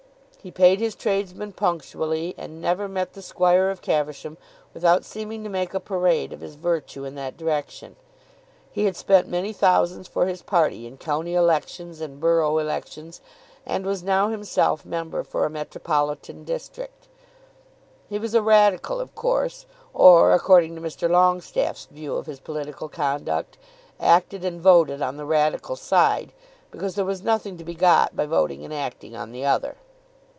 [0.43, 4.39] He paid his tradesmen punctually, and never met the squire of Caversham
[4.73, 7.95] without seeming to make a parade of his virtue in that direction.
[8.71, 13.21] He had spent many thousands for his party in county elections and borough elections,
[13.67, 17.07] and was now himself member for a metropolitan district.
[18.09, 21.07] He was a radical, of course, or, according to Mr.
[21.07, 23.59] Longestaffe's view of his political conduct,
[23.99, 26.33] acted and voted on the radical side
[26.71, 29.75] because there was nothing to be got by voting and acting on the other.